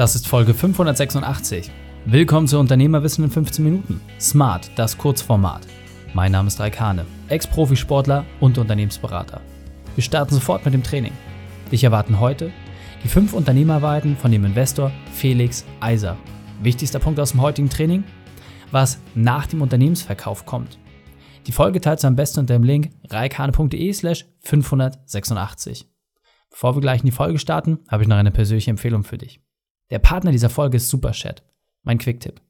Das 0.00 0.14
ist 0.14 0.26
Folge 0.26 0.54
586. 0.54 1.70
Willkommen 2.06 2.46
zu 2.48 2.58
Unternehmerwissen 2.58 3.22
in 3.22 3.30
15 3.30 3.62
Minuten. 3.62 4.00
Smart, 4.18 4.70
das 4.74 4.96
Kurzformat. 4.96 5.66
Mein 6.14 6.32
Name 6.32 6.48
ist 6.48 6.58
Raikane, 6.58 7.04
Ex-Profisportler 7.28 8.24
und 8.40 8.56
Unternehmensberater. 8.56 9.42
Wir 9.96 10.02
starten 10.02 10.32
sofort 10.32 10.64
mit 10.64 10.72
dem 10.72 10.82
Training. 10.82 11.12
Dich 11.70 11.84
erwarten 11.84 12.18
heute 12.18 12.50
die 13.04 13.08
fünf 13.08 13.34
Unternehmerweiten 13.34 14.16
von 14.16 14.32
dem 14.32 14.46
Investor 14.46 14.90
Felix 15.12 15.66
Eiser. 15.80 16.16
Wichtigster 16.62 16.98
Punkt 16.98 17.20
aus 17.20 17.32
dem 17.32 17.42
heutigen 17.42 17.68
Training? 17.68 18.02
Was 18.70 19.02
nach 19.14 19.48
dem 19.48 19.60
Unternehmensverkauf 19.60 20.46
kommt. 20.46 20.78
Die 21.46 21.52
Folge 21.52 21.82
teilst 21.82 22.04
du 22.04 22.08
am 22.08 22.16
besten 22.16 22.40
unter 22.40 22.54
dem 22.54 22.64
Link 22.64 22.88
reikane.de 23.10 23.92
slash 23.92 24.24
586. 24.44 25.90
Bevor 26.48 26.74
wir 26.74 26.80
gleich 26.80 27.00
in 27.00 27.06
die 27.06 27.12
Folge 27.12 27.38
starten, 27.38 27.80
habe 27.86 28.02
ich 28.02 28.08
noch 28.08 28.16
eine 28.16 28.30
persönliche 28.30 28.70
Empfehlung 28.70 29.04
für 29.04 29.18
dich. 29.18 29.42
Der 29.90 29.98
Partner 29.98 30.30
dieser 30.30 30.50
Folge 30.50 30.76
ist 30.76 30.88
Superchat, 30.88 31.42
mein 31.82 31.98
Quicktipp. 31.98 32.40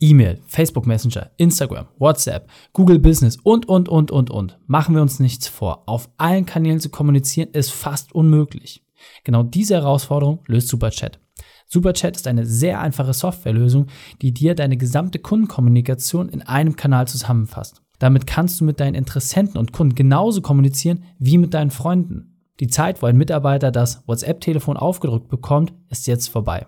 E-Mail, 0.00 0.40
Facebook 0.46 0.86
Messenger, 0.86 1.30
Instagram, 1.36 1.86
WhatsApp, 1.98 2.50
Google 2.72 2.98
Business 2.98 3.38
und, 3.44 3.68
und, 3.68 3.88
und, 3.88 4.10
und, 4.10 4.30
und. 4.30 4.58
Machen 4.66 4.96
wir 4.96 5.02
uns 5.02 5.20
nichts 5.20 5.46
vor. 5.46 5.84
Auf 5.86 6.10
allen 6.16 6.44
Kanälen 6.44 6.80
zu 6.80 6.90
kommunizieren 6.90 7.50
ist 7.52 7.70
fast 7.70 8.12
unmöglich. 8.12 8.84
Genau 9.24 9.44
diese 9.44 9.74
Herausforderung 9.74 10.40
löst 10.46 10.68
Superchat. 10.68 11.20
Superchat 11.66 12.16
ist 12.16 12.26
eine 12.26 12.44
sehr 12.44 12.80
einfache 12.80 13.14
Softwarelösung, 13.14 13.86
die 14.20 14.34
dir 14.34 14.54
deine 14.54 14.76
gesamte 14.76 15.20
Kundenkommunikation 15.20 16.28
in 16.28 16.42
einem 16.42 16.76
Kanal 16.76 17.06
zusammenfasst. 17.08 17.80
Damit 17.98 18.26
kannst 18.26 18.60
du 18.60 18.64
mit 18.64 18.80
deinen 18.80 18.96
Interessenten 18.96 19.56
und 19.56 19.72
Kunden 19.72 19.94
genauso 19.94 20.42
kommunizieren 20.42 21.04
wie 21.18 21.38
mit 21.38 21.54
deinen 21.54 21.70
Freunden. 21.70 22.32
Die 22.60 22.66
Zeit, 22.66 23.00
wo 23.00 23.06
ein 23.06 23.16
Mitarbeiter 23.16 23.70
das 23.70 24.02
WhatsApp-Telefon 24.06 24.76
aufgedrückt 24.76 25.28
bekommt, 25.28 25.72
ist 25.88 26.06
jetzt 26.08 26.28
vorbei. 26.28 26.66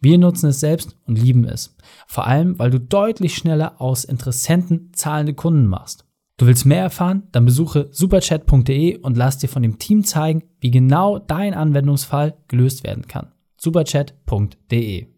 Wir 0.00 0.18
nutzen 0.18 0.48
es 0.48 0.60
selbst 0.60 0.96
und 1.06 1.18
lieben 1.18 1.44
es. 1.44 1.76
Vor 2.06 2.26
allem, 2.26 2.58
weil 2.58 2.70
du 2.70 2.80
deutlich 2.80 3.34
schneller 3.34 3.80
aus 3.80 4.04
Interessenten 4.04 4.92
zahlende 4.94 5.34
Kunden 5.34 5.66
machst. 5.66 6.04
Du 6.36 6.46
willst 6.46 6.66
mehr 6.66 6.82
erfahren? 6.82 7.24
Dann 7.32 7.44
besuche 7.44 7.88
superchat.de 7.90 8.98
und 8.98 9.16
lass 9.16 9.38
dir 9.38 9.48
von 9.48 9.62
dem 9.62 9.78
Team 9.78 10.04
zeigen, 10.04 10.44
wie 10.60 10.70
genau 10.70 11.18
dein 11.18 11.52
Anwendungsfall 11.52 12.36
gelöst 12.46 12.84
werden 12.84 13.08
kann. 13.08 13.32
superchat.de 13.56 15.08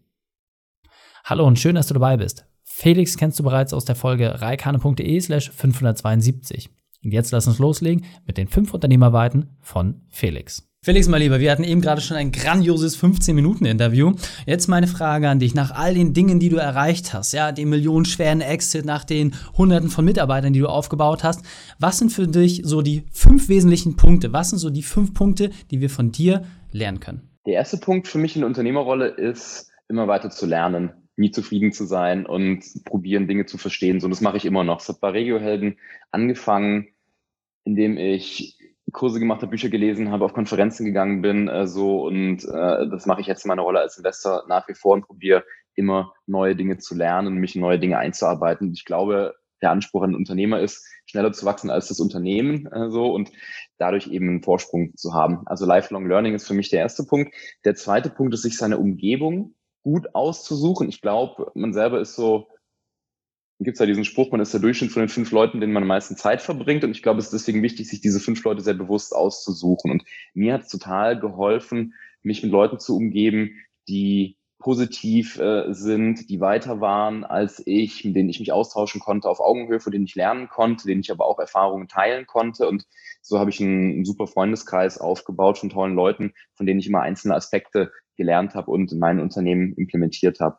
Hallo 1.23 1.45
und 1.45 1.59
schön, 1.59 1.75
dass 1.75 1.87
du 1.87 1.93
dabei 1.93 2.17
bist. 2.17 2.45
Felix 2.63 3.15
kennst 3.17 3.37
du 3.37 3.43
bereits 3.43 3.73
aus 3.73 3.85
der 3.85 3.95
Folge 3.95 4.41
reikane.de 4.41 5.19
slash 5.21 5.51
572. 5.51 6.69
Und 7.03 7.11
jetzt 7.11 7.31
lass 7.31 7.47
uns 7.47 7.59
loslegen 7.59 8.05
mit 8.25 8.37
den 8.37 8.47
fünf 8.47 8.73
Unternehmerweiten 8.73 9.55
von 9.59 10.01
Felix. 10.09 10.70
Felix, 10.83 11.07
mal 11.07 11.17
lieber, 11.17 11.39
wir 11.39 11.51
hatten 11.51 11.63
eben 11.63 11.79
gerade 11.79 12.01
schon 12.01 12.17
ein 12.17 12.31
grandioses 12.31 12.99
15-Minuten-Interview. 12.99 14.13
Jetzt 14.47 14.67
meine 14.67 14.87
Frage 14.87 15.29
an 15.29 15.37
dich, 15.37 15.53
nach 15.53 15.69
all 15.69 15.93
den 15.93 16.15
Dingen, 16.15 16.39
die 16.39 16.49
du 16.49 16.55
erreicht 16.55 17.13
hast, 17.13 17.33
ja, 17.33 17.51
dem 17.51 17.69
millionenschweren 17.69 18.41
Exit, 18.41 18.83
nach 18.83 19.03
den 19.03 19.35
hunderten 19.55 19.91
von 19.91 20.03
Mitarbeitern, 20.03 20.53
die 20.53 20.59
du 20.59 20.65
aufgebaut 20.65 21.23
hast, 21.23 21.45
was 21.77 21.99
sind 21.99 22.09
für 22.09 22.27
dich 22.27 22.61
so 22.63 22.81
die 22.81 23.03
fünf 23.11 23.47
wesentlichen 23.47 23.95
Punkte? 23.95 24.33
Was 24.33 24.49
sind 24.49 24.57
so 24.57 24.71
die 24.71 24.81
fünf 24.81 25.13
Punkte, 25.13 25.51
die 25.69 25.81
wir 25.81 25.91
von 25.91 26.11
dir 26.11 26.45
lernen 26.71 26.99
können? 26.99 27.29
Der 27.45 27.53
erste 27.53 27.77
Punkt 27.77 28.07
für 28.07 28.17
mich 28.17 28.35
in 28.35 28.41
der 28.41 28.47
Unternehmerrolle 28.47 29.09
ist, 29.09 29.69
immer 29.87 30.07
weiter 30.07 30.31
zu 30.31 30.47
lernen, 30.47 30.93
nie 31.15 31.29
zufrieden 31.29 31.73
zu 31.73 31.85
sein 31.85 32.25
und 32.25 32.63
probieren, 32.85 33.27
Dinge 33.27 33.45
zu 33.45 33.59
verstehen. 33.59 33.99
So, 33.99 34.07
das 34.07 34.21
mache 34.21 34.37
ich 34.37 34.45
immer 34.45 34.63
noch. 34.63 34.79
Es 34.79 34.89
hat 34.89 34.99
bei 34.99 35.11
Regiohelden 35.11 35.77
angefangen, 36.09 36.87
indem 37.65 37.97
ich 37.97 38.57
Kurse 38.91 39.19
gemacht 39.19 39.41
habe, 39.41 39.51
Bücher 39.51 39.69
gelesen 39.69 40.11
habe, 40.11 40.25
auf 40.25 40.33
Konferenzen 40.33 40.85
gegangen 40.85 41.21
bin, 41.21 41.47
äh, 41.47 41.67
so 41.67 42.05
und 42.05 42.43
äh, 42.45 42.89
das 42.89 43.05
mache 43.05 43.21
ich 43.21 43.27
jetzt 43.27 43.45
in 43.45 43.49
meiner 43.49 43.63
Rolle 43.63 43.79
als 43.79 43.97
Investor 43.97 44.43
nach 44.47 44.67
wie 44.67 44.75
vor 44.75 44.93
und 44.93 45.05
probiere 45.05 45.43
immer 45.75 46.13
neue 46.27 46.55
Dinge 46.55 46.77
zu 46.77 46.95
lernen, 46.95 47.35
mich 47.35 47.55
in 47.55 47.61
neue 47.61 47.79
Dinge 47.79 47.97
einzuarbeiten. 47.97 48.71
Ich 48.73 48.85
glaube, 48.85 49.35
der 49.61 49.71
Anspruch 49.71 50.03
an 50.03 50.11
den 50.11 50.17
Unternehmer 50.17 50.59
ist, 50.59 50.85
schneller 51.05 51.31
zu 51.31 51.45
wachsen 51.45 51.69
als 51.69 51.87
das 51.87 51.99
Unternehmen 51.99 52.67
äh, 52.67 52.89
so 52.89 53.13
und 53.13 53.31
dadurch 53.77 54.07
eben 54.07 54.27
einen 54.27 54.43
Vorsprung 54.43 54.95
zu 54.95 55.13
haben. 55.13 55.43
Also 55.45 55.65
Lifelong 55.65 56.07
Learning 56.07 56.33
ist 56.33 56.47
für 56.47 56.53
mich 56.53 56.69
der 56.69 56.79
erste 56.79 57.03
Punkt. 57.03 57.33
Der 57.65 57.75
zweite 57.75 58.09
Punkt 58.09 58.33
ist, 58.33 58.41
sich 58.41 58.57
seine 58.57 58.77
Umgebung 58.77 59.55
gut 59.83 60.13
auszusuchen. 60.13 60.89
Ich 60.89 61.01
glaube, 61.01 61.51
man 61.55 61.73
selber 61.73 61.99
ist 61.99 62.15
so 62.15 62.47
gibt 63.63 63.75
es 63.75 63.79
ja 63.79 63.85
diesen 63.85 64.05
Spruch, 64.05 64.31
man 64.31 64.41
ist 64.41 64.53
der 64.53 64.59
Durchschnitt 64.59 64.91
von 64.91 65.01
den 65.01 65.09
fünf 65.09 65.31
Leuten, 65.31 65.59
denen 65.59 65.73
man 65.73 65.83
am 65.83 65.87
meisten 65.87 66.15
Zeit 66.15 66.41
verbringt. 66.41 66.83
Und 66.83 66.91
ich 66.91 67.03
glaube, 67.03 67.19
es 67.19 67.25
ist 67.25 67.33
deswegen 67.33 67.61
wichtig, 67.61 67.87
sich 67.87 68.01
diese 68.01 68.19
fünf 68.19 68.43
Leute 68.43 68.61
sehr 68.61 68.73
bewusst 68.73 69.13
auszusuchen. 69.15 69.91
Und 69.91 70.03
mir 70.33 70.53
hat 70.53 70.61
es 70.63 70.69
total 70.69 71.19
geholfen, 71.19 71.93
mich 72.23 72.43
mit 72.43 72.51
Leuten 72.51 72.79
zu 72.79 72.95
umgeben, 72.97 73.51
die 73.87 74.37
positiv 74.61 75.39
äh, 75.39 75.73
sind, 75.73 76.29
die 76.29 76.39
weiter 76.39 76.79
waren 76.81 77.23
als 77.23 77.61
ich, 77.65 78.05
mit 78.05 78.15
denen 78.15 78.29
ich 78.29 78.39
mich 78.39 78.51
austauschen 78.51 79.01
konnte 79.01 79.27
auf 79.27 79.39
Augenhöhe, 79.39 79.79
von 79.79 79.91
denen 79.91 80.05
ich 80.05 80.15
lernen 80.15 80.47
konnte, 80.49 80.87
denen 80.87 81.01
ich 81.01 81.11
aber 81.11 81.25
auch 81.25 81.39
Erfahrungen 81.39 81.87
teilen 81.87 82.27
konnte. 82.27 82.67
Und 82.67 82.85
so 83.21 83.39
habe 83.39 83.49
ich 83.49 83.59
einen, 83.59 83.91
einen 83.91 84.05
super 84.05 84.27
Freundeskreis 84.27 84.99
aufgebaut 84.99 85.57
von 85.57 85.69
tollen 85.69 85.95
Leuten, 85.95 86.33
von 86.53 86.65
denen 86.65 86.79
ich 86.79 86.87
immer 86.87 87.01
einzelne 87.01 87.35
Aspekte 87.35 87.91
gelernt 88.15 88.53
habe 88.53 88.71
und 88.71 88.91
in 88.91 88.99
mein 88.99 89.19
Unternehmen 89.19 89.73
implementiert 89.73 90.39
habe. 90.39 90.57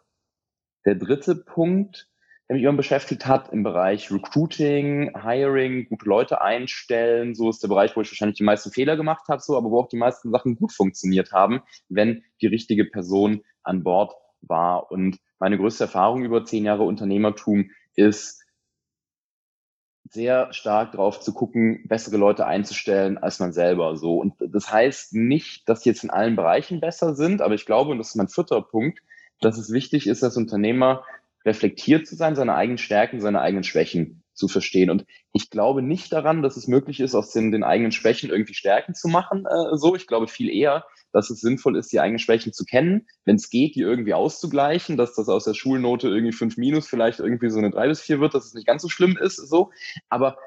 Der 0.84 0.96
dritte 0.96 1.36
Punkt, 1.36 2.08
mich 2.54 2.62
immer 2.62 2.76
beschäftigt 2.76 3.26
hat 3.26 3.52
im 3.52 3.62
Bereich 3.62 4.10
Recruiting, 4.10 5.12
Hiring, 5.22 5.88
gute 5.88 6.08
Leute 6.08 6.40
einstellen. 6.40 7.34
So 7.34 7.50
ist 7.50 7.62
der 7.62 7.68
Bereich, 7.68 7.96
wo 7.96 8.00
ich 8.00 8.10
wahrscheinlich 8.10 8.38
die 8.38 8.44
meisten 8.44 8.70
Fehler 8.70 8.96
gemacht 8.96 9.28
habe, 9.28 9.42
so, 9.42 9.56
aber 9.56 9.70
wo 9.70 9.80
auch 9.80 9.88
die 9.88 9.96
meisten 9.96 10.30
Sachen 10.30 10.56
gut 10.56 10.72
funktioniert 10.72 11.32
haben, 11.32 11.62
wenn 11.88 12.24
die 12.40 12.46
richtige 12.46 12.84
Person 12.84 13.42
an 13.62 13.82
Bord 13.82 14.14
war. 14.40 14.90
Und 14.90 15.18
meine 15.38 15.58
größte 15.58 15.84
Erfahrung 15.84 16.24
über 16.24 16.44
zehn 16.44 16.64
Jahre 16.64 16.82
Unternehmertum 16.82 17.70
ist, 17.94 18.42
sehr 20.10 20.52
stark 20.52 20.92
darauf 20.92 21.20
zu 21.20 21.32
gucken, 21.32 21.84
bessere 21.88 22.18
Leute 22.18 22.46
einzustellen 22.46 23.16
als 23.16 23.38
man 23.38 23.52
selber. 23.52 23.96
So. 23.96 24.18
Und 24.18 24.34
das 24.38 24.70
heißt 24.70 25.14
nicht, 25.14 25.68
dass 25.68 25.80
die 25.80 25.88
jetzt 25.88 26.04
in 26.04 26.10
allen 26.10 26.36
Bereichen 26.36 26.80
besser 26.80 27.14
sind, 27.14 27.40
aber 27.40 27.54
ich 27.54 27.64
glaube, 27.64 27.92
und 27.92 27.98
das 27.98 28.08
ist 28.08 28.16
mein 28.16 28.28
vierter 28.28 28.60
Punkt, 28.60 29.00
dass 29.40 29.58
es 29.58 29.72
wichtig 29.72 30.06
ist, 30.06 30.22
dass 30.22 30.36
Unternehmer 30.36 31.04
reflektiert 31.44 32.06
zu 32.06 32.16
sein, 32.16 32.36
seine 32.36 32.54
eigenen 32.54 32.78
Stärken, 32.78 33.20
seine 33.20 33.40
eigenen 33.40 33.64
Schwächen 33.64 34.22
zu 34.34 34.48
verstehen. 34.48 34.90
Und 34.90 35.04
ich 35.32 35.50
glaube 35.50 35.82
nicht 35.82 36.12
daran, 36.12 36.42
dass 36.42 36.56
es 36.56 36.66
möglich 36.66 37.00
ist, 37.00 37.14
aus 37.14 37.32
den, 37.32 37.52
den 37.52 37.64
eigenen 37.64 37.92
Schwächen 37.92 38.30
irgendwie 38.30 38.54
Stärken 38.54 38.94
zu 38.94 39.08
machen. 39.08 39.44
Äh, 39.46 39.76
so, 39.76 39.94
ich 39.94 40.06
glaube 40.06 40.28
viel 40.28 40.50
eher, 40.50 40.84
dass 41.12 41.30
es 41.30 41.40
sinnvoll 41.40 41.76
ist, 41.76 41.92
die 41.92 42.00
eigenen 42.00 42.18
Schwächen 42.18 42.52
zu 42.52 42.64
kennen, 42.64 43.06
wenn 43.24 43.36
es 43.36 43.50
geht, 43.50 43.74
die 43.74 43.80
irgendwie 43.80 44.14
auszugleichen, 44.14 44.96
dass 44.96 45.14
das 45.14 45.28
aus 45.28 45.44
der 45.44 45.54
Schulnote 45.54 46.08
irgendwie 46.08 46.32
fünf 46.32 46.56
minus 46.56 46.88
vielleicht 46.88 47.20
irgendwie 47.20 47.50
so 47.50 47.58
eine 47.58 47.70
drei 47.70 47.88
bis 47.88 48.00
vier 48.00 48.20
wird, 48.20 48.34
dass 48.34 48.46
es 48.46 48.54
nicht 48.54 48.66
ganz 48.66 48.82
so 48.82 48.88
schlimm 48.88 49.18
ist. 49.18 49.36
So, 49.36 49.70
aber 50.08 50.38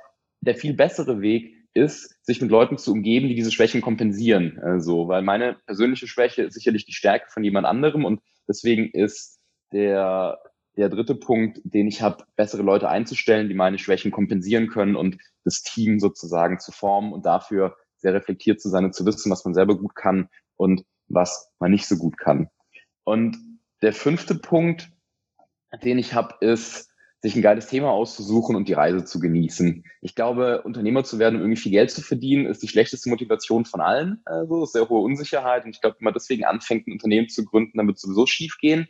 der 0.42 0.56
viel 0.56 0.74
bessere 0.74 1.22
Weg 1.22 1.56
ist, 1.74 2.16
sich 2.26 2.42
mit 2.42 2.50
Leuten 2.50 2.78
zu 2.78 2.92
umgeben, 2.94 3.28
die 3.28 3.36
diese 3.36 3.52
Schwächen 3.52 3.82
kompensieren. 3.82 4.58
Äh, 4.58 4.80
so, 4.80 5.08
weil 5.08 5.22
meine 5.22 5.58
persönliche 5.66 6.08
Schwäche 6.08 6.44
ist 6.44 6.54
sicherlich 6.54 6.86
die 6.86 6.94
Stärke 6.94 7.30
von 7.30 7.44
jemand 7.44 7.68
anderem 7.68 8.06
und 8.06 8.22
deswegen 8.48 8.90
ist 8.92 9.40
der 9.72 10.40
der 10.78 10.90
dritte 10.90 11.16
Punkt, 11.16 11.62
den 11.64 11.88
ich 11.88 12.02
habe, 12.02 12.26
bessere 12.36 12.62
Leute 12.62 12.90
einzustellen, 12.90 13.48
die 13.48 13.56
meine 13.56 13.78
Schwächen 13.78 14.12
kompensieren 14.12 14.68
können 14.68 14.96
und 14.96 15.18
das 15.44 15.62
Team 15.62 16.00
sozusagen 16.00 16.60
zu 16.60 16.72
formen 16.72 17.14
und 17.14 17.26
dafür 17.26 17.76
sehr 17.98 18.14
reflektiert 18.14 18.62
zu 18.62 18.70
sein 18.70 18.86
und 18.86 18.94
zu 18.94 19.06
wissen, 19.06 19.32
was 19.32 19.46
man 19.46 19.54
selber 19.54 19.78
gut 19.78 19.96
kann 19.96 20.30
und 20.58 20.84
was 21.08 21.52
man 21.60 21.72
nicht 21.72 21.88
so 21.88 21.98
gut 21.98 22.18
kann. 22.18 22.50
Und 23.04 23.38
der 23.82 23.94
fünfte 23.94 24.36
Punkt, 24.36 24.92
den 25.84 25.98
ich 25.98 26.14
habe, 26.14 26.36
ist, 26.42 26.90
sich 27.22 27.36
ein 27.36 27.42
geiles 27.42 27.68
Thema 27.68 27.90
auszusuchen 27.90 28.56
und 28.56 28.68
die 28.68 28.74
Reise 28.74 29.04
zu 29.04 29.20
genießen. 29.20 29.84
Ich 30.02 30.14
glaube, 30.14 30.62
Unternehmer 30.62 31.04
zu 31.04 31.18
werden, 31.18 31.36
um 31.36 31.42
irgendwie 31.42 31.62
viel 31.62 31.72
Geld 31.72 31.90
zu 31.90 32.02
verdienen, 32.02 32.46
ist 32.46 32.62
die 32.62 32.68
schlechteste 32.68 33.10
Motivation 33.10 33.66
von 33.66 33.82
allen. 33.82 34.22
Also 34.26 34.66
sehr 34.66 34.88
hohe 34.88 35.02
Unsicherheit. 35.02 35.66
Und 35.66 35.72
ich 35.72 35.82
glaube, 35.82 35.96
wenn 36.00 36.06
man 36.06 36.14
deswegen 36.14 36.46
anfängt, 36.46 36.88
ein 36.88 36.92
Unternehmen 36.92 37.28
zu 37.28 37.44
gründen, 37.44 37.78
dann 37.78 37.88
wird 37.88 37.96
es 37.96 38.04
sowieso 38.04 38.28
schief 38.28 38.58
gehen. 38.60 38.88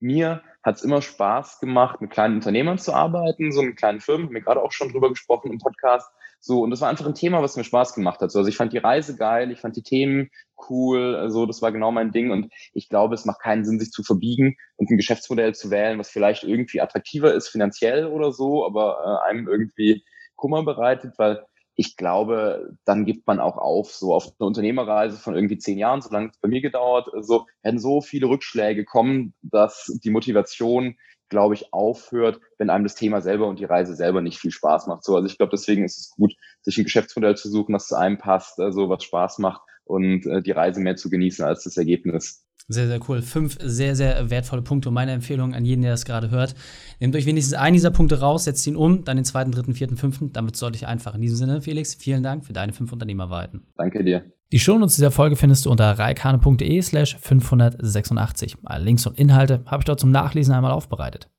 Mir 0.00 0.42
hat 0.68 0.76
es 0.76 0.82
immer 0.82 1.02
Spaß 1.02 1.60
gemacht, 1.60 2.00
mit 2.00 2.10
kleinen 2.10 2.36
Unternehmern 2.36 2.78
zu 2.78 2.92
arbeiten, 2.92 3.52
so 3.52 3.62
mit 3.62 3.76
kleinen 3.76 4.00
Firmen, 4.00 4.26
haben 4.26 4.34
wir 4.34 4.42
gerade 4.42 4.62
auch 4.62 4.72
schon 4.72 4.90
drüber 4.90 5.08
gesprochen 5.08 5.50
im 5.50 5.58
Podcast. 5.58 6.10
So, 6.40 6.60
und 6.60 6.70
das 6.70 6.80
war 6.80 6.88
einfach 6.88 7.06
ein 7.06 7.14
Thema, 7.14 7.42
was 7.42 7.56
mir 7.56 7.64
Spaß 7.64 7.94
gemacht 7.94 8.20
hat. 8.20 8.30
So, 8.30 8.38
also 8.38 8.48
ich 8.48 8.56
fand 8.56 8.72
die 8.72 8.78
Reise 8.78 9.16
geil, 9.16 9.50
ich 9.50 9.60
fand 9.60 9.76
die 9.76 9.82
Themen 9.82 10.28
cool, 10.68 11.16
also 11.16 11.46
das 11.46 11.62
war 11.62 11.72
genau 11.72 11.90
mein 11.90 12.12
Ding 12.12 12.30
und 12.30 12.52
ich 12.74 12.88
glaube, 12.88 13.14
es 13.14 13.24
macht 13.24 13.40
keinen 13.40 13.64
Sinn, 13.64 13.80
sich 13.80 13.90
zu 13.90 14.02
verbiegen 14.02 14.56
und 14.76 14.90
ein 14.90 14.98
Geschäftsmodell 14.98 15.54
zu 15.54 15.70
wählen, 15.70 15.98
was 15.98 16.10
vielleicht 16.10 16.44
irgendwie 16.44 16.80
attraktiver 16.80 17.32
ist 17.34 17.48
finanziell 17.48 18.06
oder 18.06 18.30
so, 18.32 18.64
aber 18.66 19.22
äh, 19.24 19.30
einem 19.30 19.48
irgendwie 19.48 20.04
Kummer 20.36 20.64
bereitet, 20.64 21.14
weil 21.18 21.44
ich 21.80 21.96
glaube, 21.96 22.76
dann 22.84 23.04
gibt 23.04 23.28
man 23.28 23.38
auch 23.38 23.56
auf, 23.56 23.92
so 23.92 24.12
auf 24.12 24.24
eine 24.24 24.48
Unternehmerreise 24.48 25.16
von 25.16 25.36
irgendwie 25.36 25.58
zehn 25.58 25.78
Jahren, 25.78 26.02
so 26.02 26.10
lange 26.10 26.30
es 26.30 26.38
bei 26.38 26.48
mir 26.48 26.60
gedauert, 26.60 27.08
so 27.20 27.46
werden 27.62 27.78
so 27.78 28.00
viele 28.00 28.26
Rückschläge 28.26 28.84
kommen, 28.84 29.32
dass 29.42 29.86
die 30.02 30.10
Motivation, 30.10 30.96
glaube 31.28 31.54
ich, 31.54 31.72
aufhört, 31.72 32.40
wenn 32.58 32.68
einem 32.68 32.82
das 32.82 32.96
Thema 32.96 33.20
selber 33.20 33.46
und 33.46 33.60
die 33.60 33.64
Reise 33.64 33.94
selber 33.94 34.22
nicht 34.22 34.40
viel 34.40 34.50
Spaß 34.50 34.88
macht. 34.88 35.04
So, 35.04 35.14
also 35.14 35.28
ich 35.28 35.36
glaube, 35.36 35.50
deswegen 35.52 35.84
ist 35.84 35.98
es 35.98 36.10
gut, 36.10 36.34
sich 36.62 36.76
ein 36.78 36.84
Geschäftsmodell 36.84 37.36
zu 37.36 37.48
suchen, 37.48 37.74
das 37.74 37.86
zu 37.86 37.96
einem 37.96 38.18
passt, 38.18 38.58
also 38.58 38.88
was 38.88 39.04
Spaß 39.04 39.38
macht 39.38 39.62
und 39.84 40.26
äh, 40.26 40.42
die 40.42 40.50
Reise 40.50 40.80
mehr 40.80 40.96
zu 40.96 41.10
genießen 41.10 41.44
als 41.44 41.62
das 41.62 41.76
Ergebnis. 41.76 42.44
Sehr, 42.70 42.86
sehr 42.86 43.00
cool. 43.08 43.22
Fünf 43.22 43.56
sehr, 43.62 43.96
sehr 43.96 44.28
wertvolle 44.28 44.60
Punkte 44.60 44.90
und 44.90 44.94
meine 44.94 45.12
Empfehlung 45.12 45.54
an 45.54 45.64
jeden, 45.64 45.80
der 45.80 45.92
das 45.92 46.04
gerade 46.04 46.30
hört. 46.30 46.54
Nehmt 47.00 47.16
euch 47.16 47.24
wenigstens 47.24 47.54
einen 47.54 47.72
dieser 47.72 47.90
Punkte 47.90 48.20
raus, 48.20 48.44
setzt 48.44 48.66
ihn 48.66 48.76
um, 48.76 49.04
dann 49.04 49.16
den 49.16 49.24
zweiten, 49.24 49.52
dritten, 49.52 49.74
vierten, 49.74 49.96
fünften. 49.96 50.32
Damit 50.32 50.56
sollte 50.56 50.76
ich 50.76 50.86
einfach. 50.86 51.14
In 51.14 51.22
diesem 51.22 51.38
Sinne, 51.38 51.62
Felix, 51.62 51.94
vielen 51.94 52.22
Dank 52.22 52.44
für 52.44 52.52
deine 52.52 52.74
fünf 52.74 52.92
Unternehmerweiten. 52.92 53.66
Danke 53.76 54.04
dir. 54.04 54.24
Die 54.52 54.58
Shownotes 54.58 54.96
dieser 54.96 55.10
Folge 55.10 55.36
findest 55.36 55.64
du 55.64 55.70
unter 55.70 55.98
reikane.de 55.98 56.82
slash 56.82 57.16
586. 57.18 58.56
Alle 58.64 58.84
Links 58.84 59.06
und 59.06 59.18
Inhalte 59.18 59.62
habe 59.66 59.80
ich 59.80 59.84
dort 59.86 60.00
zum 60.00 60.10
Nachlesen 60.10 60.54
einmal 60.54 60.72
aufbereitet. 60.72 61.30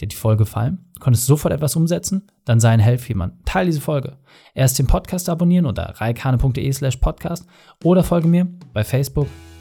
Dir 0.00 0.06
hat 0.06 0.12
die 0.12 0.16
Folge 0.16 0.44
gefallen? 0.44 0.90
Konntest 0.98 1.28
du 1.28 1.34
sofort 1.34 1.54
etwas 1.54 1.76
umsetzen? 1.76 2.28
Dann 2.44 2.60
sei 2.60 2.70
ein 2.70 2.80
Helf 2.80 3.02
für 3.02 3.10
jemanden. 3.10 3.42
Teil 3.44 3.66
diese 3.66 3.80
Folge. 3.80 4.18
Erst 4.54 4.78
den 4.78 4.86
Podcast 4.86 5.28
abonnieren 5.28 5.66
unter 5.66 5.84
reikane.de 5.84 6.72
slash 6.72 6.96
podcast 6.96 7.46
oder 7.84 8.02
folge 8.02 8.26
mir 8.26 8.48
bei 8.72 8.84
Facebook, 8.84 9.28